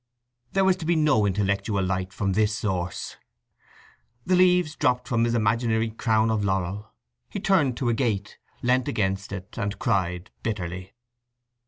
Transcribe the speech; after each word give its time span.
There 0.53 0.65
was 0.65 0.77
to 0.77 0.85
be 0.87 0.95
no 0.95 1.27
intellectual 1.27 1.83
light 1.85 2.11
from 2.11 2.33
this 2.33 2.57
source. 2.57 3.17
The 4.25 4.35
leaves 4.35 4.75
dropped 4.75 5.07
from 5.07 5.25
his 5.25 5.35
imaginary 5.35 5.91
crown 5.91 6.31
of 6.31 6.43
laurel; 6.43 6.91
he 7.29 7.39
turned 7.39 7.77
to 7.77 7.89
a 7.89 7.93
gate, 7.93 8.39
leant 8.63 8.87
against 8.87 9.31
it, 9.31 9.59
and 9.59 9.77
cried 9.77 10.31
bitterly. 10.41 10.93